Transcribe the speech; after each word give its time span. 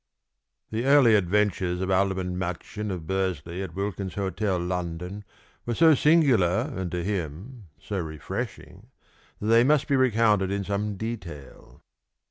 The 0.71 0.85
early 0.85 1.13
adventures 1.13 1.79
of 1.79 1.91
Alderman 1.91 2.35
Machin 2.35 2.89
of 2.89 3.05
Bursley 3.05 3.61
at 3.61 3.75
Wilkins' 3.75 4.15
Hotel, 4.15 4.57
London, 4.57 5.23
were 5.63 5.75
so 5.75 5.93
singular 5.93 6.73
and 6.75 6.91
to 6.91 7.03
him 7.03 7.65
so 7.79 7.99
refreshing 7.99 8.87
that 9.39 9.45
they 9.45 9.63
must 9.63 9.87
be 9.87 9.95
recounted 9.95 10.49
in 10.49 10.63
some 10.63 10.97
detail. 10.97 11.81